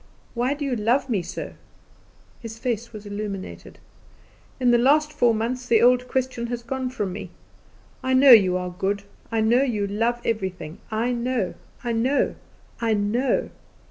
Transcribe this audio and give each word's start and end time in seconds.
Why 0.33 0.55
do 0.55 0.65
you 0.65 0.75
love 0.75 1.11
me 1.11 1.21
so? 1.21 1.53
His 2.39 2.57
face 2.57 2.91
was 2.91 3.05
illuminated. 3.05 3.77
In 4.59 4.71
the 4.71 4.79
last 4.79 5.13
four 5.13 5.35
months 5.35 5.67
the 5.67 5.83
old 5.83 6.07
question 6.07 6.47
has 6.47 6.63
gone 6.63 6.89
from 6.89 7.13
me. 7.13 7.29
I 8.01 8.15
know 8.15 8.31
you 8.31 8.57
are 8.57 8.71
good; 8.71 9.03
I 9.31 9.41
know 9.41 9.61
you 9.61 9.85
love 9.85 10.19
everything; 10.25 10.79
I 10.89 11.11
know, 11.11 11.53
I 11.83 11.91
know, 11.91 12.33
I 12.81 12.95
know! 12.95 13.51